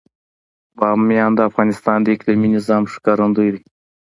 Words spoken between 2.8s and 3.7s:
ښکارندوی ده.